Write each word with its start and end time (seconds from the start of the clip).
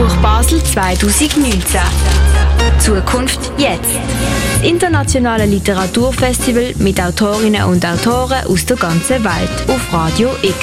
Buch 0.00 0.16
Basel 0.22 0.64
2019. 0.64 1.78
Zukunft 2.78 3.52
jetzt. 3.58 3.82
Das 4.54 4.66
internationale 4.66 5.44
Literaturfestival 5.44 6.72
mit 6.78 6.98
Autorinnen 6.98 7.64
und 7.64 7.84
Autoren 7.84 8.46
aus 8.46 8.64
der 8.64 8.78
ganzen 8.78 9.22
Welt 9.22 9.68
auf 9.68 9.92
Radio 9.92 10.30
X. 10.40 10.56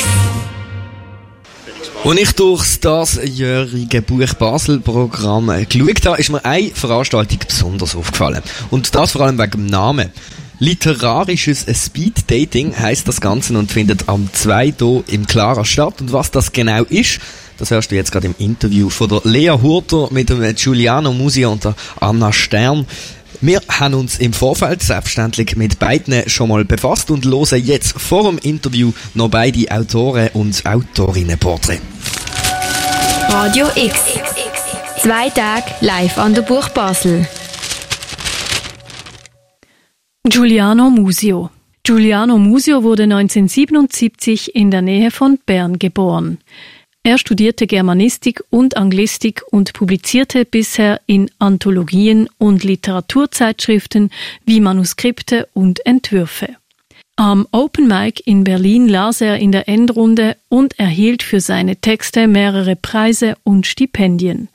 Als 2.04 2.20
ich 2.20 2.32
durch 2.32 2.80
das 2.80 3.20
jährige 3.24 4.02
Buch 4.02 4.34
Basel 4.40 4.80
Programm 4.80 5.52
geschaut 5.70 6.06
habe, 6.08 6.20
ist 6.20 6.32
mir 6.32 6.44
eine 6.44 6.72
Veranstaltung 6.72 7.38
besonders 7.48 7.96
aufgefallen. 7.96 8.42
Und 8.72 8.96
das 8.96 9.12
vor 9.12 9.22
allem 9.22 9.38
wegen 9.38 9.52
dem 9.52 9.66
Namen. 9.68 10.12
Literarisches 10.60 11.66
Speed 11.72 12.32
Dating 12.32 12.76
heißt 12.76 13.08
das 13.08 13.22
Ganze 13.22 13.56
und 13.56 13.72
findet 13.72 14.10
am 14.10 14.28
2. 14.34 14.74
hier 14.80 15.04
im 15.08 15.28
Clara 15.28 15.64
statt. 15.64 16.02
Und 16.02 16.12
was 16.14 16.32
das 16.32 16.52
genau 16.52 16.84
ist, 16.84 17.20
das 17.60 17.70
hörst 17.70 17.92
du 17.92 17.96
jetzt 17.96 18.12
gerade 18.12 18.28
im 18.28 18.36
Interview 18.40 18.90
von 18.90 19.10
der 19.10 19.22
Lea 19.24 19.52
Hurter 19.62 20.08
mit 20.10 20.30
dem 20.30 20.56
Giuliano 20.56 21.14
Musi 21.14 21.46
und 21.46 21.64
der 21.64 21.76
Anna 22.00 22.34
Stern. 22.34 22.88
Wir 23.40 23.62
haben 23.70 23.94
uns 23.94 24.18
im 24.18 24.34
Vorfeld 24.34 24.82
selbstverständlich 24.82 25.56
mit 25.56 25.78
beiden 25.78 26.28
schon 26.28 26.50
mal 26.50 26.66
befasst 26.66 27.12
und 27.12 27.26
hören 27.26 27.64
jetzt 27.64 28.00
vor 28.00 28.24
dem 28.24 28.40
Interview 28.40 28.94
noch 29.14 29.30
beide 29.30 29.70
Autoren 29.70 30.30
und 30.34 30.66
Autorinnenporträts. 30.66 31.82
Radio 33.30 33.68
X. 33.76 33.94
Zwei 35.04 35.30
Tage 35.30 35.66
live 35.82 36.18
an 36.18 36.34
der 36.34 36.42
Buch 36.42 36.70
Basel. 36.70 37.28
Giuliano 40.30 40.90
Musio. 40.90 41.52
Giuliano 41.84 42.38
Musio 42.38 42.84
wurde 42.84 43.04
1977 43.04 44.56
in 44.56 44.72
der 44.72 44.82
Nähe 44.82 45.10
von 45.10 45.40
Bern 45.46 45.80
geboren. 45.80 46.40
Er 47.02 47.18
studierte 47.18 47.66
Germanistik 47.66 48.44
und 48.50 48.76
Anglistik 48.76 49.42
und 49.52 49.72
publizierte 49.72 50.44
bisher 50.44 51.00
in 51.06 51.32
Anthologien 51.40 52.28
und 52.40 52.66
Literaturzeitschriften 52.66 54.10
wie 54.46 54.60
Manuskripte 54.60 55.48
und 55.54 55.86
Entwürfe. 55.86 56.58
Am 57.16 57.48
Open 57.52 57.88
Mic 57.88 58.22
in 58.26 58.44
Berlin 58.44 58.90
las 58.90 59.22
er 59.22 59.38
in 59.38 59.54
der 59.54 59.70
Endrunde 59.70 60.36
und 60.50 60.78
erhielt 60.78 61.24
für 61.24 61.40
seine 61.40 61.78
Texte 61.78 62.28
mehrere 62.28 62.76
Preise 62.76 63.38
und 63.44 63.66
Stipendien. 63.66 64.50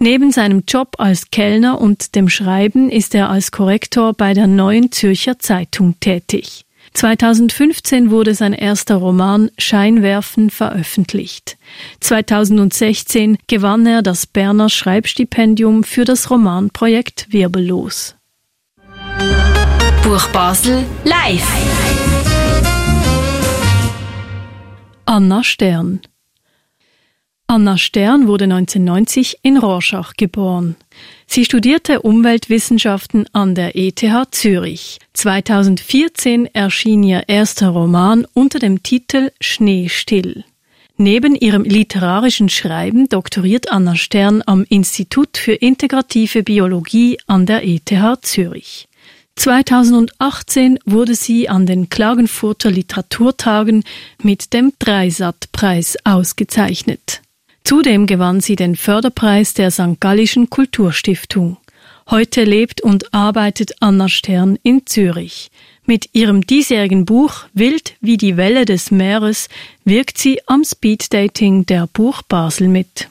Neben 0.00 0.30
seinem 0.30 0.62
Job 0.66 0.94
als 0.98 1.30
Kellner 1.30 1.80
und 1.80 2.14
dem 2.14 2.28
Schreiben 2.28 2.88
ist 2.88 3.14
er 3.16 3.30
als 3.30 3.50
Korrektor 3.50 4.12
bei 4.14 4.32
der 4.32 4.46
Neuen 4.46 4.92
Zürcher 4.92 5.40
Zeitung 5.40 5.98
tätig. 5.98 6.64
2015 6.94 8.10
wurde 8.10 8.34
sein 8.34 8.52
erster 8.52 8.96
Roman 8.96 9.50
Scheinwerfen 9.58 10.50
veröffentlicht. 10.50 11.58
2016 12.00 13.38
gewann 13.48 13.86
er 13.86 14.02
das 14.02 14.26
Berner 14.26 14.68
Schreibstipendium 14.68 15.82
für 15.82 16.04
das 16.04 16.30
Romanprojekt 16.30 17.26
Wirbellos. 17.30 18.14
Buch 20.04 20.28
Basel 20.28 20.84
live. 21.04 21.46
Anna 25.06 25.42
Stern 25.42 26.00
Anna 27.50 27.78
Stern 27.78 28.28
wurde 28.28 28.44
1990 28.44 29.38
in 29.40 29.56
Rorschach 29.56 30.12
geboren. 30.18 30.76
Sie 31.26 31.46
studierte 31.46 32.02
Umweltwissenschaften 32.02 33.24
an 33.32 33.54
der 33.54 33.74
ETH 33.74 34.04
Zürich. 34.32 34.98
2014 35.14 36.54
erschien 36.54 37.02
ihr 37.02 37.24
erster 37.26 37.70
Roman 37.70 38.26
unter 38.34 38.58
dem 38.58 38.82
Titel 38.82 39.30
Schneestill. 39.40 40.44
Neben 40.98 41.34
ihrem 41.34 41.64
literarischen 41.64 42.50
Schreiben 42.50 43.08
doktoriert 43.08 43.72
Anna 43.72 43.96
Stern 43.96 44.42
am 44.44 44.64
Institut 44.68 45.38
für 45.38 45.54
integrative 45.54 46.42
Biologie 46.42 47.18
an 47.26 47.46
der 47.46 47.66
ETH 47.66 47.90
Zürich. 48.20 48.88
2018 49.36 50.80
wurde 50.84 51.14
sie 51.14 51.48
an 51.48 51.64
den 51.64 51.88
Klagenfurter 51.88 52.70
Literaturtagen 52.70 53.84
mit 54.22 54.52
dem 54.52 54.74
Dreisat-Preis 54.78 55.96
ausgezeichnet. 56.04 57.22
Zudem 57.68 58.06
gewann 58.06 58.40
sie 58.40 58.56
den 58.56 58.76
Förderpreis 58.76 59.52
der 59.52 59.70
St. 59.70 60.00
Gallischen 60.00 60.48
Kulturstiftung. 60.48 61.58
Heute 62.08 62.44
lebt 62.44 62.80
und 62.80 63.12
arbeitet 63.12 63.72
Anna 63.80 64.08
Stern 64.08 64.58
in 64.62 64.86
Zürich. 64.86 65.50
Mit 65.84 66.08
ihrem 66.14 66.46
diesjährigen 66.46 67.04
Buch 67.04 67.44
Wild 67.52 67.92
wie 68.00 68.16
die 68.16 68.38
Welle 68.38 68.64
des 68.64 68.90
Meeres 68.90 69.50
wirkt 69.84 70.16
sie 70.16 70.40
am 70.46 70.64
Speeddating 70.64 71.66
der 71.66 71.86
Buch 71.88 72.22
Basel 72.22 72.68
mit. 72.68 73.10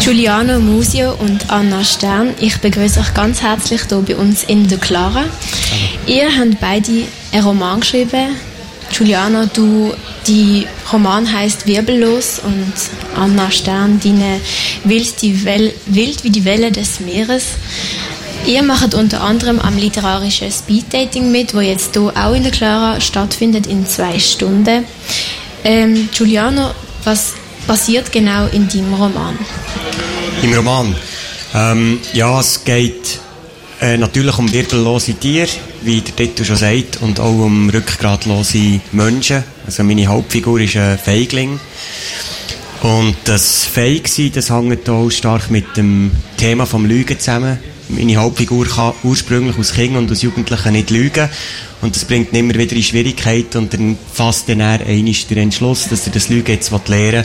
Giuliano 0.00 0.58
Musio 0.58 1.14
und 1.14 1.48
Anna 1.48 1.84
Stern, 1.84 2.34
ich 2.40 2.56
begrüße 2.58 2.98
euch 2.98 3.14
ganz 3.14 3.40
herzlich 3.40 3.82
hier 3.82 3.98
bei 4.00 4.16
uns 4.16 4.42
in 4.42 4.66
der 4.66 4.78
Clara. 4.78 5.26
Ihr 6.08 6.26
habt 6.36 6.58
beide 6.60 7.04
einen 7.30 7.44
Roman 7.44 7.78
geschrieben, 7.78 8.34
Giuliano, 8.96 9.44
du, 9.52 9.92
die 10.26 10.66
Roman 10.90 11.30
heißt 11.30 11.66
Wirbellos 11.66 12.38
und 12.38 12.72
Anna 13.14 13.50
Stern, 13.50 14.00
deine 14.02 14.40
Wild, 14.84 15.20
die 15.20 15.44
Welle, 15.44 15.74
Wild 15.84 16.24
wie 16.24 16.30
die 16.30 16.46
Welle 16.46 16.72
des 16.72 17.00
Meeres. 17.00 17.44
Ihr 18.46 18.62
macht 18.62 18.94
unter 18.94 19.22
anderem 19.22 19.58
am 19.58 19.76
literarischen 19.76 20.50
Speeddating 20.50 21.30
mit, 21.30 21.52
wo 21.52 21.60
jetzt 21.60 21.92
hier 21.92 22.10
auch 22.16 22.34
in 22.34 22.42
der 22.42 22.52
Clara 22.52 22.98
stattfindet 23.00 23.66
in 23.66 23.86
zwei 23.86 24.18
Stunden. 24.18 24.84
Ähm, 25.62 26.08
Giuliano, 26.16 26.70
was 27.04 27.34
passiert 27.66 28.10
genau 28.12 28.46
in 28.46 28.66
deinem 28.66 28.94
Roman? 28.94 29.38
Im 30.42 30.54
Roman? 30.54 30.96
Ähm, 31.54 32.00
ja, 32.14 32.40
es 32.40 32.64
geht 32.64 33.20
äh, 33.86 33.96
natürlich 33.96 34.36
um 34.38 34.52
wirbellose 34.52 35.14
Tiere, 35.14 35.48
wie 35.82 36.00
der 36.00 36.16
Titel 36.16 36.44
schon 36.44 36.56
sagt, 36.56 37.02
und 37.02 37.20
auch 37.20 37.38
um 37.38 37.70
rückgratlose 37.70 38.80
Menschen. 38.90 39.44
Also 39.64 39.84
meine 39.84 40.08
Hauptfigur 40.08 40.60
ist 40.60 40.76
ein 40.76 40.98
Feigling. 40.98 41.60
Und 42.82 43.16
das 43.24 43.64
Feigsein, 43.64 44.32
das 44.34 44.50
hängt 44.50 44.88
auch 44.88 45.10
stark 45.10 45.50
mit 45.50 45.76
dem 45.76 46.10
Thema 46.36 46.66
vom 46.66 46.84
Lügen 46.84 47.18
zusammen. 47.18 47.58
Meine 47.88 48.16
Hauptfigur 48.16 48.66
kann 48.66 48.94
ursprünglich 49.04 49.56
als 49.56 49.72
Kind 49.72 49.96
und 49.96 50.10
als 50.10 50.22
Jugendlicher 50.22 50.72
nicht 50.72 50.90
lügen. 50.90 51.28
Und 51.80 51.94
das 51.94 52.04
bringt 52.04 52.32
ihn 52.32 52.40
immer 52.40 52.54
wieder 52.54 52.74
in 52.74 52.82
Schwierigkeiten 52.82 53.58
und 53.58 53.72
dann 53.72 53.96
fasst 54.12 54.48
dann 54.48 54.60
er 54.60 54.80
einmal 54.84 55.14
den 55.30 55.38
Entschluss, 55.38 55.88
dass 55.88 56.06
er 56.06 56.12
das 56.12 56.28
Lügen 56.28 56.50
jetzt 56.50 56.72
lernen 56.88 57.12
will. 57.12 57.24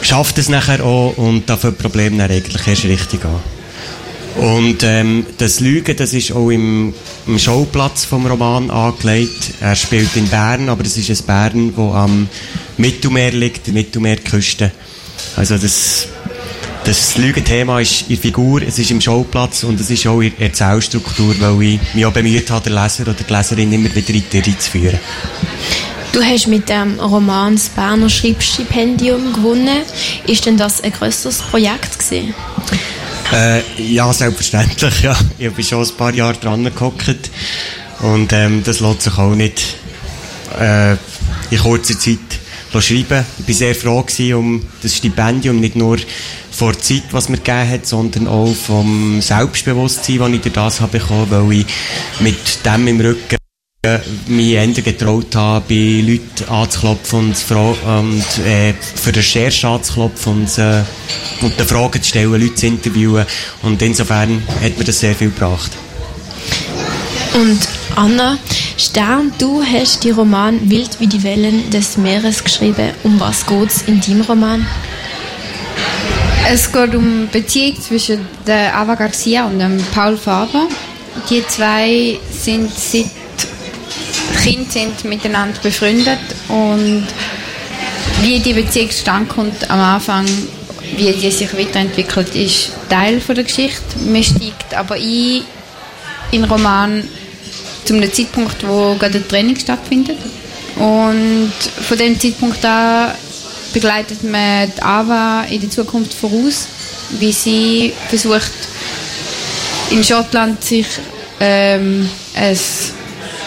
Schafft 0.00 0.38
es 0.38 0.48
nachher 0.48 0.82
auch 0.82 1.14
und 1.18 1.50
dafür 1.50 1.72
Probleme 1.72 2.16
dann 2.16 2.30
eigentlich 2.30 2.66
erst 2.66 2.84
richtig 2.84 3.24
an. 3.26 3.57
Und 4.38 4.84
ähm, 4.84 5.26
das 5.38 5.58
Lügen, 5.58 5.96
das 5.96 6.14
ist 6.14 6.30
auch 6.30 6.50
im, 6.50 6.94
im 7.26 7.38
Schauplatz 7.40 8.04
vom 8.04 8.24
Roman 8.24 8.70
angelegt. 8.70 9.54
Er 9.60 9.74
spielt 9.74 10.14
in 10.14 10.28
Bern, 10.28 10.68
aber 10.68 10.84
es 10.84 10.96
ist 10.96 11.10
ein 11.10 11.26
Bern, 11.26 11.72
wo 11.74 11.92
am 11.92 12.28
Mittelmeer 12.76 13.32
liegt, 13.32 13.66
Mittelmeerküste. 13.66 14.70
Also 15.36 15.58
das, 15.58 16.06
das 16.84 17.18
Lügenthema 17.18 17.80
ist 17.80 18.08
in 18.08 18.16
Figur, 18.16 18.62
es 18.62 18.78
ist 18.78 18.92
im 18.92 19.00
Schauplatz 19.00 19.64
und 19.64 19.80
es 19.80 19.90
ist 19.90 20.06
auch 20.06 20.20
in 20.20 20.32
Erzählstruktur, 20.38 21.34
weil 21.40 21.60
ich 21.62 21.80
mich 21.94 22.06
auch 22.06 22.12
bemüht 22.12 22.48
habe, 22.50 22.70
den 22.70 22.80
Leser 22.80 23.02
oder 23.02 23.14
die 23.14 23.32
Leserin 23.32 23.72
immer 23.72 23.92
wieder 23.92 24.14
in 24.14 24.22
die 24.32 24.38
Reihe 24.38 24.58
zu 24.58 24.70
führen. 24.70 25.00
Du 26.12 26.22
hast 26.22 26.46
mit 26.46 26.68
dem 26.68 26.98
Roman 27.00 27.54
das 27.54 27.68
Berner 27.68 28.08
Schreibstipendium 28.08 29.32
gewonnen. 29.32 29.82
Ist 30.26 30.46
denn 30.46 30.56
das 30.56 30.80
ein 30.80 30.92
grösseres 30.92 31.38
Projekt 31.38 31.98
gewesen? 31.98 32.34
Äh, 33.32 33.60
ja, 33.82 34.12
selbstverständlich, 34.12 35.02
ja. 35.02 35.16
Ich 35.38 35.52
bin 35.52 35.64
schon 35.64 35.84
ein 35.84 35.96
paar 35.96 36.14
Jahre 36.14 36.38
dran 36.38 36.64
gehockt 36.64 37.30
und 38.00 38.32
ähm, 38.32 38.62
das 38.64 38.80
lässt 38.80 39.02
sich 39.02 39.18
auch 39.18 39.34
nicht 39.34 39.76
äh, 40.58 40.92
in 41.50 41.58
kurzer 41.58 41.98
Zeit 41.98 42.18
schreiben. 42.80 43.24
Ich 43.38 43.48
war 43.48 43.54
sehr 43.54 43.74
froh 43.74 44.04
um 44.34 44.64
das 44.82 44.96
Stipendium, 44.96 45.60
nicht 45.60 45.76
nur 45.76 45.98
vor 46.50 46.72
der 46.72 46.82
Zeit, 46.82 47.04
was 47.12 47.28
mir 47.28 47.36
gegeben 47.36 47.70
hat, 47.70 47.86
sondern 47.86 48.28
auch 48.28 48.54
vom 48.54 49.20
Selbstbewusstsein, 49.20 50.18
das 50.18 50.30
ich 50.30 50.40
durch 50.40 50.54
das 50.54 50.80
habe 50.80 50.98
bekommen, 50.98 51.26
weil 51.30 51.52
ich 51.52 51.66
mit 52.20 52.64
dem 52.64 52.88
im 52.88 53.00
Rücken 53.00 53.36
mich 54.26 54.54
eher 54.54 54.66
getraut 54.66 55.36
habe, 55.36 55.64
bei 55.68 56.02
Leuten 56.04 56.52
anzuklopfen 56.52 57.28
und, 57.28 57.50
und 57.86 58.44
äh, 58.44 58.74
für 58.74 59.14
Recherche 59.14 59.68
anzuklopfen 59.68 60.32
und, 60.32 60.58
äh, 60.58 60.82
und 61.42 61.54
Fragen 61.60 62.02
zu 62.02 62.08
stellen, 62.08 62.32
Leute 62.32 62.56
zu 62.56 62.66
interviewen. 62.66 63.24
Und 63.62 63.80
insofern 63.80 64.42
hat 64.60 64.76
mir 64.76 64.84
das 64.84 64.98
sehr 64.98 65.14
viel 65.14 65.30
gebracht. 65.30 65.70
Und 67.34 67.68
Anna 67.94 68.36
Stern, 68.76 69.32
du 69.38 69.62
hast 69.62 70.02
die 70.02 70.10
Roman 70.10 70.68
Wild 70.68 70.98
wie 70.98 71.06
die 71.06 71.22
Wellen 71.22 71.70
des 71.70 71.96
Meeres 71.96 72.42
geschrieben. 72.42 72.90
Um 73.04 73.20
was 73.20 73.46
geht 73.46 73.70
es 73.70 73.82
in 73.82 74.00
deinem 74.00 74.22
Roman? 74.22 74.66
Es 76.50 76.72
geht 76.72 76.96
um 76.96 77.28
die 77.32 77.38
Beziehung 77.38 77.80
zwischen 77.80 78.26
der 78.44 78.74
Ava 78.76 78.96
Garcia 78.96 79.46
und 79.46 79.60
dem 79.60 79.80
Paul 79.94 80.16
Faber. 80.16 80.66
Die 81.30 81.46
zwei 81.46 82.18
sind 82.32 82.72
seit 82.76 83.06
Kind 84.48 84.72
sind 84.72 85.04
miteinander 85.04 85.60
befreundet 85.62 86.20
und 86.48 87.06
wie 88.22 88.40
die 88.40 88.54
Beziehung 88.54 89.28
kommt 89.28 89.70
am 89.70 89.78
Anfang, 89.78 90.24
wie 90.96 91.12
die 91.12 91.30
sich 91.30 91.52
weiterentwickelt, 91.52 92.34
ist 92.34 92.72
Teil 92.88 93.20
von 93.20 93.34
der 93.34 93.44
Geschichte. 93.44 93.98
Man 94.06 94.24
steigt 94.24 94.72
aber 94.72 94.94
ein 94.94 95.42
in 96.30 96.44
Roman 96.44 97.06
zu 97.84 97.92
einem 97.92 98.10
Zeitpunkt, 98.10 98.66
wo 98.66 98.94
gerade 98.94 99.18
ein 99.18 99.28
Training 99.28 99.56
stattfindet. 99.56 100.16
Und 100.76 101.52
von 101.86 101.98
dem 101.98 102.18
Zeitpunkt 102.18 102.64
an 102.64 103.12
begleitet 103.74 104.24
man 104.24 104.72
die 104.74 104.82
Ava 104.82 105.44
in 105.50 105.60
die 105.60 105.68
Zukunft 105.68 106.14
voraus, 106.14 106.68
wie 107.18 107.32
sie 107.32 107.92
versucht, 108.08 108.52
in 109.90 110.02
Schottland 110.02 110.64
sich 110.64 110.86
ähm, 111.38 112.08
ein 112.34 112.58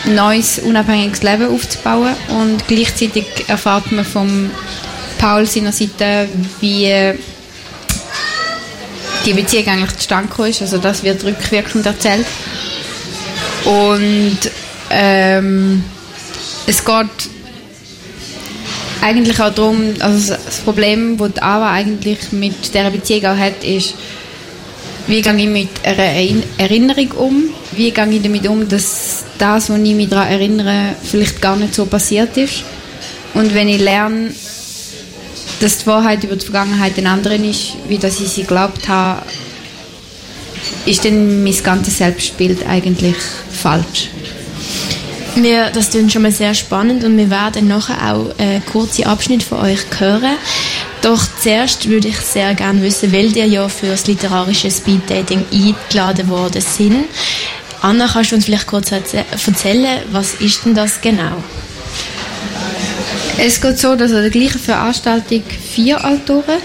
neues, 0.05 0.59
unabhängiges 0.59 1.23
Leben 1.23 1.53
aufzubauen. 1.53 2.15
Und 2.29 2.67
gleichzeitig 2.67 3.25
erfahrt 3.47 3.91
man 3.91 4.05
von 4.05 4.51
Paul 5.17 5.45
seiner 5.45 5.71
Seite, 5.71 6.27
wie 6.59 7.13
die 9.25 9.33
Beziehung 9.33 9.67
eigentlich 9.67 9.97
zustande 9.97 10.29
gekommen 10.29 10.49
ist. 10.49 10.61
Also 10.61 10.77
das 10.77 11.03
wird 11.03 11.23
rückwirkend 11.23 11.85
erzählt. 11.85 12.25
Und 13.65 14.39
ähm, 14.89 15.83
es 16.65 16.83
geht 16.83 17.05
eigentlich 19.01 19.39
auch 19.39 19.53
darum, 19.53 19.93
also 19.99 20.33
das 20.33 20.57
Problem, 20.59 21.17
das 21.17 21.41
Ava 21.41 21.71
eigentlich 21.71 22.31
mit 22.31 22.73
dieser 22.73 22.89
Beziehung 22.89 23.25
auch 23.25 23.37
hat, 23.37 23.63
ist, 23.63 23.95
wie 25.07 25.21
gehe 25.21 25.35
ich 25.35 25.47
mit 25.47 25.69
einer 25.83 26.43
Erinnerung 26.57 27.11
um? 27.11 27.43
Wie 27.71 27.91
gehe 27.91 28.09
ich 28.09 28.21
damit 28.21 28.47
um, 28.47 28.67
dass 28.67 29.10
das, 29.41 29.69
was 29.69 29.79
ich 29.79 29.95
mich 29.95 30.09
daran 30.09 30.27
erinnere, 30.27 30.95
vielleicht 31.03 31.41
gar 31.41 31.55
nicht 31.55 31.73
so 31.73 31.85
passiert 31.85 32.37
ist? 32.37 32.63
Und 33.33 33.53
wenn 33.53 33.67
ich 33.67 33.79
lerne, 33.79 34.31
dass 35.59 35.79
die 35.79 35.87
Wahrheit 35.87 36.23
über 36.23 36.35
die 36.35 36.45
Vergangenheit 36.45 36.97
eine 36.97 37.09
andere 37.09 37.35
ist, 37.35 37.73
wie 37.87 37.97
dass 37.97 38.19
ich 38.19 38.29
sie 38.29 38.41
geglaubt 38.41 38.87
habe, 38.87 39.23
ist 40.85 41.05
dann 41.05 41.43
mein 41.43 41.63
ganzes 41.63 41.97
Selbstbild 41.97 42.67
eigentlich 42.67 43.15
falsch. 43.51 44.09
Wir, 45.35 45.69
das 45.69 45.91
klingt 45.91 46.11
schon 46.11 46.23
mal 46.23 46.31
sehr 46.31 46.53
spannend 46.53 47.03
und 47.05 47.17
wir 47.17 47.29
werden 47.29 47.67
nachher 47.67 48.13
auch 48.13 48.37
einen 48.37 48.65
kurzen 48.65 49.05
Abschnitt 49.05 49.43
von 49.43 49.59
euch 49.59 49.79
hören. 49.97 50.35
Doch 51.01 51.25
zuerst 51.41 51.87
würde 51.87 52.09
ich 52.09 52.17
sehr 52.17 52.53
gerne 52.53 52.81
wissen, 52.81 53.13
weil 53.13 53.35
ihr 53.35 53.47
ja 53.47 53.69
für 53.69 53.87
das 53.87 54.05
literarische 54.07 54.69
Speeddating 54.69 55.45
eingeladen 55.51 56.27
worden 56.27 56.61
sind. 56.61 57.05
Anna, 57.81 58.07
kannst 58.07 58.31
du 58.31 58.35
uns 58.35 58.45
vielleicht 58.45 58.67
kurz 58.67 58.91
erzählen, 58.91 60.01
was 60.11 60.35
ist 60.35 60.65
denn 60.65 60.75
das 60.75 61.01
genau? 61.01 61.43
Es 63.37 63.59
geht 63.59 63.79
so, 63.79 63.95
dass 63.95 64.11
an 64.11 64.21
der 64.21 64.29
gleichen 64.29 64.59
Veranstaltung 64.59 65.41
vier 65.73 65.97
Autoren, 66.05 66.59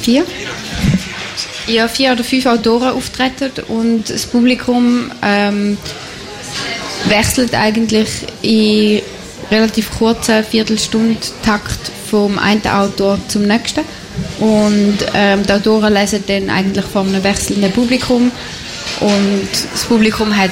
vier? 0.00 0.24
Ja, 1.66 1.88
vier 1.88 2.12
oder 2.12 2.22
fünf 2.22 2.46
Autoren 2.46 2.90
auftreten 2.90 3.50
und 3.66 4.08
das 4.08 4.26
Publikum 4.26 5.10
ähm, 5.22 5.76
wechselt 7.08 7.54
eigentlich 7.54 8.08
in 8.42 9.02
relativ 9.50 9.90
kurzen 9.98 10.44
Viertelstundentakt 10.44 11.90
vom 12.08 12.38
einen 12.38 12.66
Autor 12.66 13.18
zum 13.28 13.42
nächsten. 13.42 13.80
Und 14.38 14.98
ähm, 15.14 15.44
die 15.44 15.52
Autoren 15.52 15.92
lesen 15.92 16.24
dann 16.26 16.48
eigentlich 16.50 16.84
von 16.84 17.08
einem 17.08 17.22
wechselnden 17.22 17.72
Publikum. 17.72 18.30
Und 19.00 19.48
das 19.72 19.84
Publikum 19.84 20.36
hat 20.36 20.50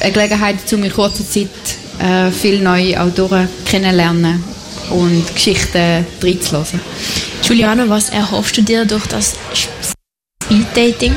eine 0.00 0.12
Gelegenheit, 0.12 0.72
um 0.72 0.82
in 0.84 0.92
kurzer 0.92 1.28
Zeit 1.28 1.48
äh, 1.98 2.30
viele 2.30 2.62
neue 2.62 3.00
Autoren 3.00 3.48
kennenzulernen 3.64 4.42
und 4.90 5.34
Geschichten 5.34 6.06
reinzulassen. 6.22 6.80
Juliana, 7.42 7.88
was 7.88 8.10
erhoffst 8.10 8.56
du 8.56 8.62
dir 8.62 8.84
durch 8.84 9.06
das 9.06 9.34
Speed-Dating? 10.44 11.16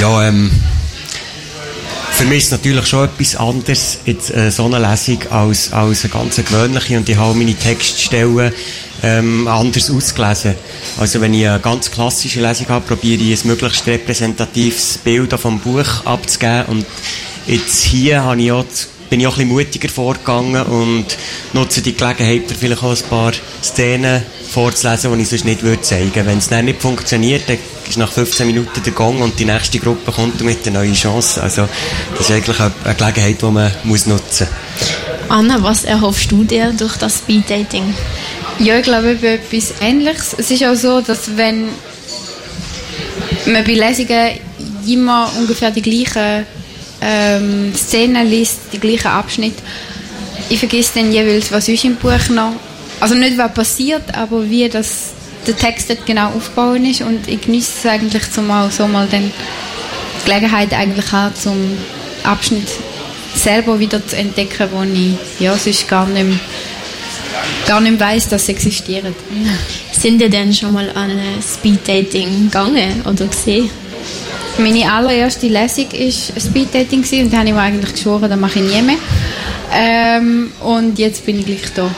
Ja, 0.00 0.26
ähm, 0.26 0.50
für 2.22 2.28
mich 2.28 2.38
ist 2.38 2.44
es 2.44 2.50
natürlich 2.52 2.86
schon 2.86 3.06
etwas 3.06 3.34
anderes, 3.34 3.98
jetzt 4.06 4.30
äh, 4.30 4.48
so 4.52 4.66
eine 4.66 4.78
Lesung 4.78 5.18
als, 5.30 5.72
als 5.72 6.04
eine 6.04 6.12
ganz 6.12 6.36
gewöhnliche 6.36 6.96
und 6.96 7.08
ich 7.08 7.16
habe 7.16 7.36
meine 7.36 7.52
Textstellen 7.52 8.52
ähm, 9.02 9.48
anders 9.48 9.90
ausgelesen. 9.90 10.54
Also 11.00 11.20
wenn 11.20 11.34
ich 11.34 11.48
eine 11.48 11.58
ganz 11.58 11.90
klassische 11.90 12.40
Lesung 12.40 12.68
habe, 12.68 12.86
probiere 12.86 13.20
ich 13.20 13.42
ein 13.42 13.48
möglichst 13.48 13.88
repräsentatives 13.88 14.98
Bild 14.98 15.32
vom 15.32 15.58
Buch 15.58 16.04
abzugeben 16.04 16.66
und 16.66 16.86
jetzt 17.48 17.82
hier 17.82 18.22
habe 18.22 18.40
ich 18.40 18.52
auch 18.52 18.66
bin 19.10 19.18
ich 19.18 19.26
auch 19.26 19.36
ein 19.36 19.48
bisschen 19.48 19.52
mutiger 19.52 19.88
vorgegangen 19.88 20.62
und 20.62 21.06
nutze 21.54 21.82
die 21.82 21.96
Gelegenheit, 21.96 22.44
vielleicht 22.56 22.84
auch 22.84 22.96
ein 22.96 23.10
paar 23.10 23.32
Szenen 23.64 24.22
vorzulesen, 24.52 25.16
die 25.16 25.22
ich 25.22 25.28
sonst 25.28 25.44
nicht 25.44 25.62
würde 25.62 25.82
zeigen 25.82 26.14
würde. 26.14 26.28
Wenn 26.28 26.38
es 26.38 26.48
dann 26.48 26.66
nicht 26.66 26.80
funktioniert, 26.80 27.48
dann 27.48 27.58
ist 27.88 27.96
nach 27.98 28.12
15 28.12 28.46
Minuten 28.46 28.82
der 28.82 28.92
Gong 28.92 29.20
und 29.22 29.38
die 29.38 29.44
nächste 29.44 29.78
Gruppe 29.78 30.12
kommt 30.12 30.40
mit 30.42 30.66
einer 30.66 30.80
neuen 30.80 30.94
Chance. 30.94 31.42
Also 31.42 31.68
das 32.16 32.28
ist 32.28 32.36
eigentlich 32.36 32.60
eine 32.60 32.94
Gelegenheit, 32.94 33.42
die 33.42 33.46
man 33.46 33.72
muss 33.84 34.06
nutzen 34.06 34.46
muss. 34.48 35.12
Anna, 35.28 35.62
was 35.62 35.84
erhoffst 35.84 36.30
du 36.30 36.44
dir 36.44 36.72
durch 36.72 36.96
das 36.96 37.18
Speeddating? 37.18 37.94
Ja, 38.58 38.76
ich 38.76 38.82
glaube 38.82 39.16
etwas 39.22 39.72
Ähnliches. 39.80 40.34
Es 40.36 40.50
ist 40.50 40.64
auch 40.64 40.74
so, 40.74 41.00
dass 41.00 41.36
wenn 41.36 41.68
man 43.46 43.64
bei 43.64 43.72
Lesungen 43.72 44.38
immer 44.86 45.32
ungefähr 45.38 45.70
die 45.70 45.82
gleichen 45.82 46.46
ähm, 47.00 47.72
Szenen 47.74 48.28
liest, 48.28 48.60
die 48.72 48.78
gleichen 48.78 49.08
Abschnitte. 49.08 49.62
Ich 50.48 50.58
vergesse 50.58 50.92
dann 50.96 51.12
jeweils, 51.12 51.50
was 51.50 51.68
ist 51.68 51.84
im 51.84 51.96
Buch 51.96 52.28
noch. 52.28 52.52
Also 53.02 53.16
nicht, 53.16 53.36
was 53.36 53.52
passiert, 53.52 54.14
aber 54.14 54.48
wie 54.48 54.68
das, 54.68 55.10
der 55.44 55.56
Text 55.56 55.90
dort 55.90 56.06
genau 56.06 56.28
aufgebaut 56.28 56.78
ist. 56.88 57.00
Und 57.00 57.26
ich 57.26 57.40
genieße 57.40 57.72
es 57.80 57.86
eigentlich, 57.86 58.30
zumal 58.30 58.70
so 58.70 58.86
mal 58.86 59.08
dann 59.10 59.32
die 60.20 60.24
Gelegenheit 60.24 60.72
eigentlich 60.72 61.12
auch 61.12 61.34
zum 61.34 61.76
Abschnitt 62.22 62.68
selber 63.34 63.80
wieder 63.80 64.06
zu 64.06 64.16
entdecken, 64.16 64.68
wo 64.70 64.84
ich 64.84 65.16
ja, 65.40 65.58
sonst 65.58 65.88
gar 65.88 66.06
nicht 66.06 66.24
mehr, 66.24 66.38
gar 67.66 67.80
nicht 67.80 67.98
weiss, 67.98 68.28
dass 68.28 68.46
sie 68.46 68.52
existieren. 68.52 69.16
Sind 69.90 70.22
ihr 70.22 70.30
denn 70.30 70.54
schon 70.54 70.72
mal 70.72 70.88
an 70.90 71.10
ein 71.10 71.42
Speed-Dating 71.42 72.44
gegangen 72.44 73.02
oder 73.04 73.26
gesehen? 73.26 73.68
Meine 74.58 74.92
allererste 74.92 75.48
Lesung 75.48 75.86
war 75.90 76.40
Speeddating 76.40 77.00
und 77.00 77.32
da 77.32 77.38
habe 77.38 77.48
ich 77.48 77.54
mir 77.54 77.60
eigentlich 77.60 77.94
geschworen, 77.94 78.30
das 78.30 78.38
mache 78.38 78.60
ich 78.60 78.72
nie 78.72 78.82
mehr. 78.82 78.98
Ähm, 79.74 80.52
und 80.60 81.00
jetzt 81.00 81.26
bin 81.26 81.40
ich 81.40 81.46
gleich 81.46 81.72
da. 81.74 81.90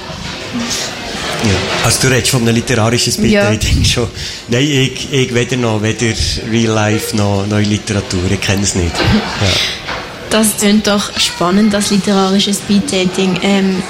Ja. 0.55 1.85
Also 1.85 2.03
du 2.03 2.15
redest 2.15 2.31
von 2.31 2.43
einem 2.43 2.55
literarischen 2.55 3.13
Speeddating 3.13 3.83
ja. 3.83 3.85
schon. 3.89 4.09
Nein, 4.49 4.63
ich, 4.63 5.13
ich 5.13 5.35
weder 5.35 5.57
noch, 5.57 5.83
weder 5.83 6.15
Real 6.51 6.73
Life 6.73 7.17
noch 7.17 7.47
neue 7.47 7.65
Literatur, 7.65 8.21
ich 8.31 8.41
kenne 8.41 8.63
es 8.63 8.75
nicht. 8.75 8.95
Ja. 8.97 9.49
Das 10.31 10.57
klingt 10.59 10.87
doch 10.87 11.17
spannend, 11.19 11.73
das 11.73 11.91
literarische 11.91 12.53
Speeddating. 12.55 13.39
Ähm, 13.43 13.83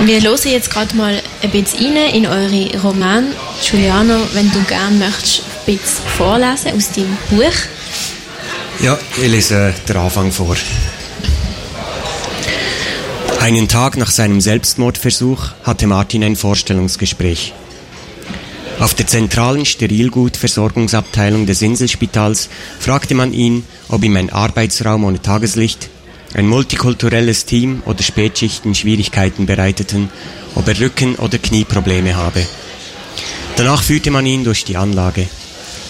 wir 0.00 0.20
hören 0.20 0.38
jetzt 0.44 0.70
gerade 0.70 0.94
mal 0.96 1.22
ein 1.42 1.50
bisschen 1.50 1.96
rein 1.96 2.14
in 2.14 2.26
eure 2.26 2.80
Roman. 2.82 3.28
Giuliano, 3.62 4.16
wenn 4.32 4.50
du 4.50 4.62
gerne 4.64 4.96
möchtest, 4.98 5.42
ein 5.66 5.76
bisschen 5.76 6.04
vorlesen 6.16 6.72
aus 6.76 6.90
deinem 6.90 7.16
Buch. 7.30 7.54
Ja, 8.80 8.98
ich 9.16 9.28
lese 9.28 9.72
den 9.88 9.96
Anfang 9.96 10.32
vor. 10.32 10.56
Einen 13.44 13.68
Tag 13.68 13.98
nach 13.98 14.10
seinem 14.10 14.40
Selbstmordversuch 14.40 15.50
hatte 15.64 15.86
Martin 15.86 16.24
ein 16.24 16.34
Vorstellungsgespräch. 16.34 17.52
Auf 18.80 18.94
der 18.94 19.06
zentralen 19.06 19.66
Sterilgutversorgungsabteilung 19.66 21.44
des 21.44 21.60
Inselspitals 21.60 22.48
fragte 22.80 23.14
man 23.14 23.34
ihn, 23.34 23.66
ob 23.90 24.02
ihm 24.02 24.16
ein 24.16 24.30
Arbeitsraum 24.30 25.04
ohne 25.04 25.20
Tageslicht, 25.20 25.90
ein 26.32 26.48
multikulturelles 26.48 27.44
Team 27.44 27.82
oder 27.84 28.02
Spätschichten 28.02 28.74
Schwierigkeiten 28.74 29.44
bereiteten, 29.44 30.08
ob 30.54 30.66
er 30.66 30.80
Rücken- 30.80 31.16
oder 31.16 31.36
Knieprobleme 31.36 32.16
habe. 32.16 32.46
Danach 33.56 33.82
führte 33.82 34.10
man 34.10 34.24
ihn 34.24 34.44
durch 34.44 34.64
die 34.64 34.78
Anlage. 34.78 35.28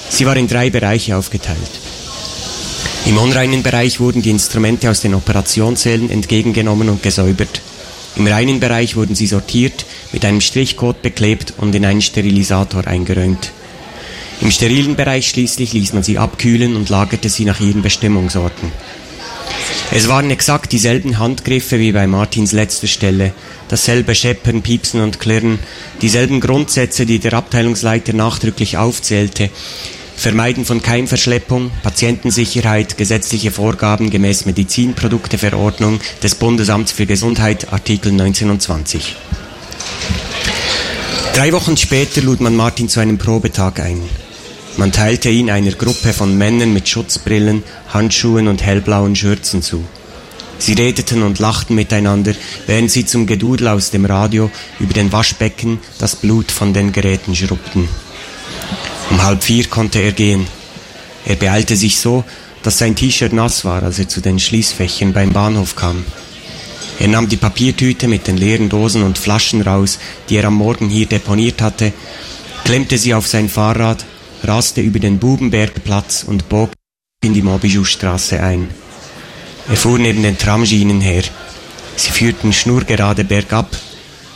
Sie 0.09 0.27
war 0.27 0.37
in 0.37 0.49
drei 0.49 0.71
Bereiche 0.71 1.17
aufgeteilt. 1.17 1.71
Im 3.07 3.19
unreinen 3.19 3.63
Bereich 3.63 4.01
wurden 4.01 4.23
die 4.23 4.31
Instrumente 4.31 4.91
aus 4.91 5.03
den 5.03 5.15
Operationssälen 5.15 6.09
entgegengenommen 6.09 6.89
und 6.89 7.03
gesäubert. 7.03 7.61
Im 8.17 8.27
reinen 8.27 8.61
Bereich 8.61 8.97
wurden 8.97 9.15
sie 9.15 9.27
sortiert, 9.27 9.85
mit 10.13 10.25
einem 10.25 10.41
Strichcode 10.41 11.03
beklebt 11.03 11.53
und 11.59 11.75
in 11.75 11.85
einen 11.85 12.01
Sterilisator 12.01 12.87
eingeräumt. 12.87 13.53
Im 14.41 14.51
sterilen 14.51 14.97
Bereich 14.97 15.29
schließlich 15.29 15.75
ließ 15.75 15.93
man 15.93 16.03
sie 16.03 16.17
abkühlen 16.17 16.77
und 16.77 16.89
lagerte 16.89 17.29
sie 17.29 17.45
nach 17.45 17.61
ihren 17.61 17.83
Bestimmungsorten. 17.83 18.73
Es 19.91 20.09
waren 20.09 20.31
exakt 20.31 20.73
dieselben 20.73 21.19
Handgriffe 21.19 21.79
wie 21.79 21.93
bei 21.93 22.07
Martins 22.07 22.53
letzter 22.53 22.87
Stelle, 22.87 23.33
dasselbe 23.69 24.15
Scheppern, 24.15 24.63
Piepsen 24.63 25.03
und 25.03 25.21
Klirren, 25.21 25.59
dieselben 26.01 26.41
Grundsätze, 26.41 27.05
die 27.05 27.19
der 27.19 27.35
Abteilungsleiter 27.35 28.15
nachdrücklich 28.15 28.79
aufzählte, 28.79 29.51
Vermeiden 30.17 30.65
von 30.65 30.83
Keimverschleppung, 30.83 31.71
Patientensicherheit, 31.83 32.97
gesetzliche 32.97 33.51
Vorgaben 33.51 34.11
gemäß 34.11 34.47
Medizinprodukteverordnung 34.47 36.01
des 36.23 36.35
Bundesamts 36.37 36.93
für 36.93 37.07
Gesundheit, 37.07 37.73
Artikel 37.73 38.13
19 38.13 38.51
und 38.51 38.63
20. 38.63 39.17
Drei 41.35 41.53
Wochen 41.53 41.77
später 41.77 42.23
lud 42.23 42.41
man 42.41 42.57
Martin 42.57 42.89
zu 42.89 43.01
einem 43.01 43.19
Probetag 43.19 43.81
ein. 43.81 44.01
Man 44.77 44.93
teilte 44.93 45.31
ihn 45.31 45.51
einer 45.51 45.73
Gruppe 45.73 46.13
von 46.13 46.39
Männern 46.39 46.73
mit 46.73 46.89
Schutzbrillen, 46.89 47.63
Handschuhen 47.93 48.49
und 48.49 48.63
hellblauen 48.63 49.15
Schürzen 49.15 49.63
zu. 49.63 49.85
Sie 50.59 50.73
redeten 50.73 51.23
und 51.23 51.39
lachten 51.39 51.75
miteinander, 51.75 52.35
während 52.67 52.91
sie 52.91 53.05
zum 53.05 53.27
Gedudel 53.27 53.69
aus 53.69 53.91
dem 53.91 54.05
Radio 54.05 54.51
über 54.81 54.95
den 54.95 55.13
Waschbecken 55.13 55.81
das 55.99 56.17
Blut 56.17 56.51
von 56.51 56.73
den 56.73 56.93
Geräten 56.93 57.35
schrubbten. 57.35 57.89
Um 59.11 59.23
halb 59.23 59.43
vier 59.43 59.67
konnte 59.69 60.01
er 60.01 60.13
gehen. 60.13 60.47
Er 61.27 61.37
beeilte 61.37 61.77
sich 61.77 61.99
so, 61.99 62.25
dass 62.63 62.79
sein 62.79 62.97
T-Shirt 62.97 63.33
nass 63.33 63.65
war, 63.65 63.83
als 63.83 63.99
er 63.99 64.09
zu 64.09 64.21
den 64.21 64.39
Schließfächern 64.39 65.13
beim 65.13 65.33
Bahnhof 65.33 65.77
kam. 65.77 66.05
Er 66.99 67.09
nahm 67.09 67.29
die 67.29 67.37
Papiertüte 67.37 68.09
mit 68.09 68.27
den 68.27 68.37
leeren 68.37 68.69
Dosen 68.69 69.03
und 69.03 69.19
Flaschen 69.19 69.63
raus, 69.63 69.99
die 70.29 70.37
er 70.37 70.45
am 70.45 70.55
Morgen 70.55 70.89
hier 70.89 71.07
deponiert 71.07 71.61
hatte, 71.61 71.93
klemmte 72.65 72.99
sie 72.99 73.15
auf 73.15 73.27
sein 73.27 73.49
Fahrrad, 73.49 74.05
raste 74.43 74.81
über 74.81 74.99
den 74.99 75.19
Bubenbergplatz 75.19 76.25
und 76.27 76.49
bog 76.49 76.71
in 77.23 77.35
die 77.35 77.43
Mobijustraße 77.43 78.41
ein. 78.41 78.69
Er 79.69 79.77
fuhr 79.77 79.99
neben 79.99 80.23
den 80.23 80.39
Tramschienen 80.39 81.01
her. 81.01 81.25
Sie 81.97 82.11
führten 82.11 82.53
schnurgerade 82.53 83.25
bergab. 83.25 83.77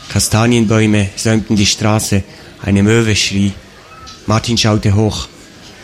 Kastanienbäume 0.09 1.09
säumten 1.15 1.55
die 1.55 1.67
Straße. 1.67 2.23
Eine 2.61 2.83
Möwe 2.83 3.15
schrie. 3.15 3.53
Martin 4.29 4.59
schaute 4.59 4.93
hoch. 4.93 5.27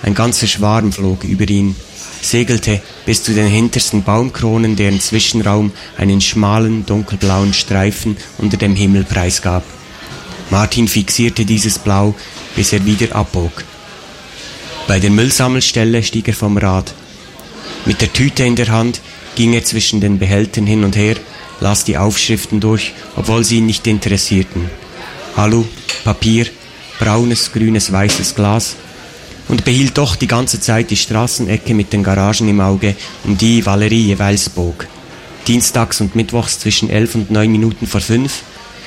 Ein 0.03 0.13
ganzer 0.13 0.45
Schwarm 0.45 0.91
flog 0.91 1.23
über 1.23 1.49
ihn, 1.49 1.75
segelte 2.21 2.79
bis 3.03 3.23
zu 3.23 3.33
den 3.33 3.47
hintersten 3.47 4.03
Baumkronen, 4.03 4.75
deren 4.75 5.01
Zwischenraum 5.01 5.71
einen 5.97 6.21
schmalen, 6.21 6.85
dunkelblauen 6.85 7.55
Streifen 7.55 8.17
unter 8.37 8.57
dem 8.57 8.75
Himmel 8.75 9.03
preisgab. 9.03 9.63
Martin 10.51 10.87
fixierte 10.87 11.43
dieses 11.43 11.79
Blau, 11.79 12.13
bis 12.55 12.71
er 12.71 12.85
wieder 12.85 13.15
abbog. 13.15 13.63
Bei 14.87 14.99
der 14.99 15.09
Müllsammelstelle 15.09 16.03
stieg 16.03 16.27
er 16.27 16.35
vom 16.35 16.57
Rad. 16.57 16.93
Mit 17.85 17.99
der 18.01 18.13
Tüte 18.13 18.43
in 18.43 18.55
der 18.55 18.67
Hand 18.67 19.01
ging 19.33 19.53
er 19.53 19.63
zwischen 19.63 20.01
den 20.01 20.19
Behältern 20.19 20.67
hin 20.67 20.83
und 20.83 20.95
her, 20.95 21.15
las 21.61 21.83
die 21.83 21.97
Aufschriften 21.97 22.59
durch, 22.59 22.93
obwohl 23.15 23.43
sie 23.43 23.57
ihn 23.57 23.65
nicht 23.65 23.87
interessierten. 23.87 24.69
Alu, 25.35 25.65
Papier, 26.03 26.45
braunes, 26.99 27.51
grünes, 27.51 27.91
weißes 27.91 28.35
Glas 28.35 28.75
und 29.47 29.65
behielt 29.65 29.97
doch 29.97 30.15
die 30.15 30.27
ganze 30.27 30.59
Zeit 30.59 30.89
die 30.89 30.97
Straßenecke 30.97 31.73
mit 31.73 31.93
den 31.93 32.03
Garagen 32.03 32.47
im 32.49 32.61
Auge, 32.61 32.95
um 33.23 33.37
die 33.37 33.65
Valerie 33.65 34.07
jeweils 34.07 34.49
bog. 34.49 34.87
Dienstags 35.47 36.01
und 36.01 36.15
Mittwochs 36.15 36.59
zwischen 36.59 36.89
11 36.89 37.15
und 37.15 37.31
9 37.31 37.51
Minuten 37.51 37.87
vor 37.87 38.01
5, 38.01 38.41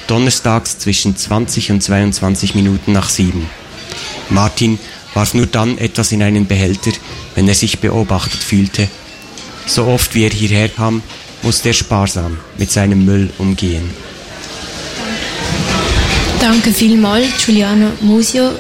donnerstags 0.09 0.79
zwischen 0.79 1.17
20 1.17 1.71
und 1.71 1.83
22 1.83 2.55
Minuten 2.55 2.93
nach 2.93 3.09
7. 3.09 3.47
Martin 4.31 4.79
warf 5.15 5.35
nur 5.35 5.47
dann 5.47 5.79
etwas 5.79 6.13
in 6.13 6.23
einen 6.23 6.47
Behälter, 6.47 6.93
wenn 7.35 7.49
er 7.49 7.55
sich 7.55 7.79
beobachtet 7.79 8.43
fühlte 8.43 8.89
so 9.69 9.87
oft 9.87 10.15
wie 10.15 10.25
er 10.25 10.31
hierher 10.31 10.69
kam, 10.69 11.03
musste 11.43 11.69
er 11.69 11.75
sparsam 11.75 12.39
mit 12.57 12.71
seinem 12.71 13.05
Müll 13.05 13.31
umgehen. 13.39 13.91
Danke 16.41 16.73
vielmals, 16.73 17.45
Giuliano 17.45 17.89
Musio, 18.01 18.51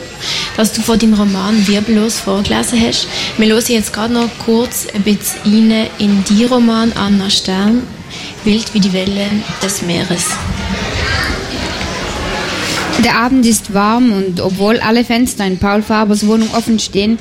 dass 0.56 0.72
du 0.72 0.80
vor 0.80 0.96
dem 0.96 1.14
Roman 1.14 1.66
Wirbellos 1.68 2.18
vorgelesen 2.18 2.80
hast. 2.84 3.06
Wir 3.36 3.46
hören 3.46 3.64
jetzt 3.68 3.92
gerade 3.92 4.12
noch 4.12 4.28
kurz 4.44 4.88
ein 4.92 5.02
bisschen 5.02 5.70
rein 5.70 5.86
in 5.98 6.24
die 6.24 6.44
Roman 6.44 6.92
Anna 6.92 7.30
Stern, 7.30 7.82
Wild 8.42 8.74
wie 8.74 8.80
die 8.80 8.92
Wellen 8.92 9.44
des 9.62 9.82
Meeres. 9.82 10.24
Der 13.04 13.16
Abend 13.16 13.46
ist 13.46 13.72
warm 13.72 14.12
und 14.12 14.40
obwohl 14.40 14.80
alle 14.80 15.04
Fenster 15.04 15.46
in 15.46 15.58
Paul 15.58 15.82
Fabers 15.82 16.26
Wohnung 16.26 16.52
offen 16.54 16.80
stehen, 16.80 17.16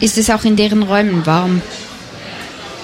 ist 0.00 0.18
es 0.18 0.28
auch 0.28 0.44
in 0.44 0.56
deren 0.56 0.82
Räumen 0.82 1.24
warm. 1.24 1.62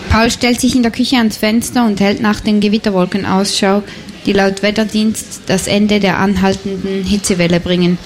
Paul 0.08 0.30
stellt 0.30 0.58
sich 0.58 0.74
in 0.74 0.82
der 0.82 0.90
Küche 0.90 1.16
ans 1.16 1.36
Fenster 1.36 1.84
und 1.84 2.00
hält 2.00 2.22
nach 2.22 2.40
den 2.40 2.60
Gewitterwolken 2.60 3.26
Ausschau, 3.26 3.82
die 4.26 4.32
laut 4.32 4.62
Wetterdienst 4.62 5.42
das 5.46 5.66
Ende 5.66 6.00
der 6.00 6.18
anhaltenden 6.18 7.04
Hitzewelle 7.04 7.60
bringen. 7.60 7.98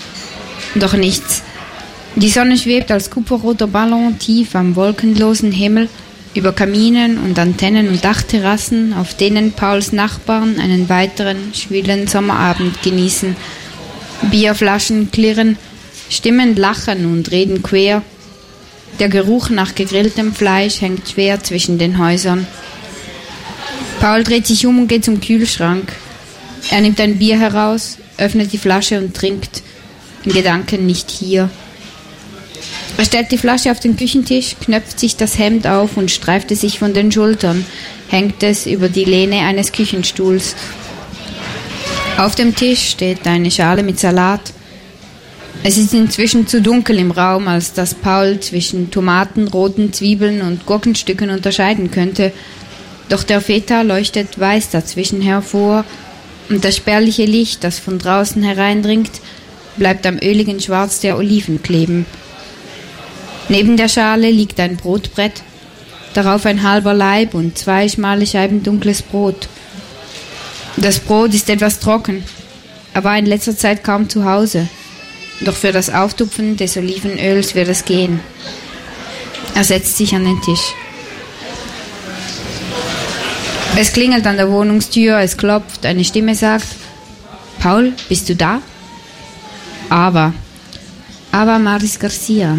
Doch 0.75 0.95
nichts. 0.95 1.43
Die 2.17 2.29
Sonne 2.29 2.57
schwebt 2.57 2.93
als 2.93 3.11
kupferroter 3.11 3.67
Ballon 3.67 4.19
tief 4.19 4.55
am 4.55 4.77
wolkenlosen 4.77 5.51
Himmel 5.51 5.89
über 6.35 6.53
Kaminen 6.53 7.19
und 7.19 7.39
Antennen 7.39 7.89
und 7.89 8.05
Dachterrassen, 8.05 8.93
auf 8.93 9.15
denen 9.15 9.53
Pauls 9.53 9.93
Nachbarn 9.93 10.59
einen 10.61 10.89
weiteren 10.89 11.53
schwülen 11.55 12.07
Sommerabend 12.07 12.83
genießen. 12.83 13.37
Bierflaschen 14.31 15.11
klirren, 15.11 15.57
Stimmen 16.09 16.57
lachen 16.57 17.07
und 17.07 17.31
reden 17.31 17.63
quer, 17.63 18.03
der 19.01 19.09
Geruch 19.09 19.51
nach 19.51 19.75
gegrilltem 19.75 20.33
Fleisch 20.33 20.81
hängt 20.81 21.09
schwer 21.09 21.43
zwischen 21.43 21.79
den 21.79 21.99
Häusern. 21.99 22.47
Paul 24.01 24.23
dreht 24.23 24.47
sich 24.47 24.67
um 24.67 24.79
und 24.79 24.89
geht 24.89 25.05
zum 25.05 25.21
Kühlschrank. 25.21 25.93
Er 26.71 26.81
nimmt 26.81 27.01
ein 27.01 27.19
Bier 27.19 27.39
heraus, 27.39 27.99
öffnet 28.17 28.53
die 28.53 28.59
Flasche 28.59 28.99
und 28.99 29.15
trinkt. 29.15 29.63
In 30.25 30.33
Gedanken 30.33 30.87
nicht 30.87 31.11
hier. 31.11 31.51
Er 32.97 33.05
stellt 33.05 33.31
die 33.31 33.39
Flasche 33.39 33.71
auf 33.71 33.81
den 33.81 33.97
Küchentisch, 33.97 34.57
knöpft 34.61 34.99
sich 34.99 35.17
das 35.17 35.39
Hemd 35.39 35.67
auf 35.67 35.97
und 35.97 36.11
streift 36.11 36.51
es 36.51 36.63
sich 36.63 36.79
von 36.79 36.95
den 36.95 37.13
Schultern, 37.13 37.67
hängt 38.09 38.43
es 38.43 38.67
über 38.67 38.89
die 38.89 39.05
Lehne 39.05 39.41
eines 39.41 39.73
Küchenstuhls. 39.73 40.55
Auf 42.17 42.35
dem 42.37 42.55
Tisch 42.55 42.91
steht 42.91 43.27
eine 43.27 43.51
Schale 43.51 43.83
mit 43.83 43.99
Salat, 43.99 44.53
es 45.67 45.79
ist 45.79 45.95
inzwischen 45.95 46.47
zu 46.47 46.61
dunkel 46.61 46.99
im 46.99 47.11
Raum, 47.11 47.49
als 47.49 47.73
dass 47.73 47.95
Paul 47.95 48.39
zwischen 48.41 48.91
Tomaten, 48.91 49.49
roten 49.49 49.95
Zwiebeln 49.95 50.43
und 50.43 50.67
Gurkenstücken 50.67 51.31
unterscheiden 51.31 51.91
könnte. 51.91 52.33
Doch 53.09 53.23
der 53.23 53.41
Feta 53.41 53.81
leuchtet 53.81 54.39
weiß 54.39 54.71
dazwischen 54.71 55.23
hervor 55.23 55.87
und 56.49 56.65
das 56.65 56.77
spärliche 56.77 57.25
Licht, 57.25 57.65
das 57.65 57.79
von 57.79 57.99
draußen 57.99 58.43
hereindringt, 58.43 59.11
bleibt 59.77 60.07
am 60.07 60.19
öligen 60.19 60.61
Schwarz 60.61 61.01
der 61.01 61.17
Oliven 61.17 61.63
kleben. 61.63 62.07
Neben 63.49 63.77
der 63.77 63.89
Schale 63.89 64.31
liegt 64.31 64.61
ein 64.61 64.77
Brotbrett, 64.77 65.43
darauf 66.15 66.47
ein 66.47 66.63
halber 66.63 66.95
Leib 66.95 67.35
und 67.35 67.59
zwei 67.59 67.89
schmale 67.89 68.27
Scheiben 68.27 68.63
dunkles 68.63 69.03
Brot. 69.03 69.49
Das 70.77 70.99
Brot 70.99 71.35
ist 71.35 71.51
etwas 71.51 71.79
trocken. 71.79 72.25
Er 72.95 73.05
war 73.05 73.19
in 73.19 73.27
letzter 73.27 73.57
Zeit 73.57 73.85
kaum 73.85 74.09
zu 74.09 74.25
Hause. 74.25 74.69
Doch 75.41 75.55
für 75.55 75.73
das 75.73 75.91
Auftupfen 75.91 76.57
des 76.57 76.77
Olivenöls 76.77 77.55
wird 77.55 77.69
es 77.69 77.85
gehen. 77.85 78.21
Er 79.55 79.65
setzt 79.65 79.97
sich 79.97 80.15
an 80.15 80.25
den 80.25 80.41
Tisch. 80.43 80.75
Es 83.77 83.93
klingelt 83.93 84.25
an 84.27 84.37
der 84.37 84.51
Wohnungstür, 84.51 85.19
es 85.19 85.37
klopft, 85.37 85.85
eine 85.85 86.05
Stimme 86.05 86.37
sagt, 86.37 86.67
Paul, 87.59 87.93
bist 88.09 88.29
du 88.29 88.37
da? 88.37 88.63
Aber, 89.91 90.33
aber 91.33 91.59
Maris 91.59 91.99
Garcia. 91.99 92.57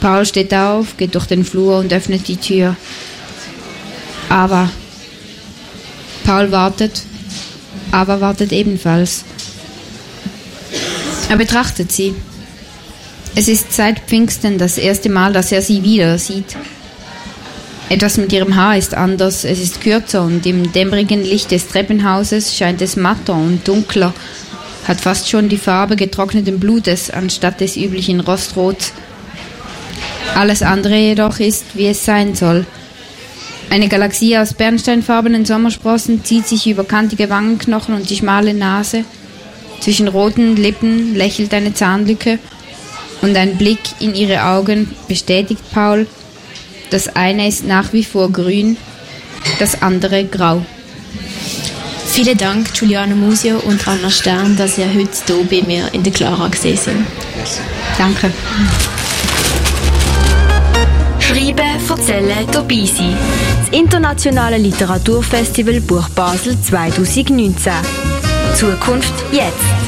Paul 0.00 0.26
steht 0.26 0.52
auf, 0.52 0.96
geht 0.96 1.14
durch 1.14 1.26
den 1.26 1.44
Flur 1.44 1.78
und 1.78 1.92
öffnet 1.92 2.26
die 2.26 2.36
Tür. 2.36 2.74
Aber, 4.28 4.68
Paul 6.24 6.50
wartet, 6.50 7.02
aber 7.92 8.20
wartet 8.20 8.50
ebenfalls. 8.50 9.24
Er 11.28 11.36
betrachtet 11.36 11.92
sie. 11.92 12.14
Es 13.36 13.46
ist 13.46 13.72
seit 13.72 14.00
Pfingsten 14.00 14.58
das 14.58 14.78
erste 14.78 15.08
Mal, 15.08 15.32
dass 15.32 15.52
er 15.52 15.62
sie 15.62 15.84
wieder 15.84 16.18
sieht. 16.18 16.56
Etwas 17.92 18.16
mit 18.16 18.32
ihrem 18.32 18.56
Haar 18.56 18.78
ist 18.78 18.94
anders, 18.94 19.44
es 19.44 19.60
ist 19.60 19.82
kürzer 19.82 20.22
und 20.22 20.46
im 20.46 20.72
dämmerigen 20.72 21.22
Licht 21.22 21.50
des 21.50 21.68
Treppenhauses 21.68 22.56
scheint 22.56 22.80
es 22.80 22.96
matter 22.96 23.34
und 23.34 23.68
dunkler, 23.68 24.14
hat 24.88 24.98
fast 24.98 25.28
schon 25.28 25.50
die 25.50 25.58
Farbe 25.58 25.94
getrockneten 25.96 26.58
Blutes 26.58 27.10
anstatt 27.10 27.60
des 27.60 27.76
üblichen 27.76 28.20
Rostrots. 28.20 28.94
Alles 30.34 30.62
andere 30.62 30.96
jedoch 30.96 31.38
ist, 31.38 31.66
wie 31.74 31.88
es 31.88 32.02
sein 32.02 32.34
soll. 32.34 32.64
Eine 33.68 33.88
Galaxie 33.88 34.38
aus 34.38 34.54
bernsteinfarbenen 34.54 35.44
Sommersprossen 35.44 36.24
zieht 36.24 36.46
sich 36.46 36.66
über 36.66 36.84
kantige 36.84 37.28
Wangenknochen 37.28 37.94
und 37.94 38.08
die 38.08 38.16
schmale 38.16 38.54
Nase– 38.54 39.04
zwischen 39.82 40.06
roten 40.06 40.54
Lippen 40.54 41.16
lächelt 41.16 41.52
eine 41.52 41.74
Zahnlücke 41.74 42.38
und 43.20 43.36
ein 43.36 43.58
Blick 43.58 43.80
in 43.98 44.14
ihre 44.14 44.44
Augen 44.44 44.94
bestätigt 45.08 45.60
Paul, 45.72 46.06
das 46.92 47.08
eine 47.16 47.48
ist 47.48 47.66
nach 47.66 47.92
wie 47.92 48.04
vor 48.04 48.30
grün, 48.30 48.76
das 49.58 49.80
andere 49.82 50.24
grau. 50.24 50.64
Vielen 52.06 52.36
Dank, 52.36 52.74
Giuliano 52.74 53.16
Musio 53.16 53.58
und 53.60 53.88
Anna 53.88 54.10
Stern, 54.10 54.56
dass 54.56 54.76
ihr 54.76 54.86
heute 54.92 55.10
hier 55.26 55.62
bei 55.62 55.66
mir 55.66 55.94
in 55.94 56.02
der 56.02 56.12
Clara 56.12 56.48
gesehen 56.48 56.76
sind. 56.76 57.06
Danke. 57.96 58.30
Schreiben, 61.18 61.88
erzählen, 61.88 62.46
dabei 62.50 62.84
sein. 62.84 63.16
Das 63.60 63.78
Internationale 63.78 64.58
Literaturfestival 64.58 65.80
Buch 65.80 66.10
Basel 66.10 66.60
2019. 66.60 67.72
Zukunft 68.54 69.14
jetzt. 69.32 69.81